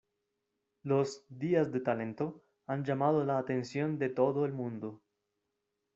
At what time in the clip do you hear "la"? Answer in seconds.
3.23-3.37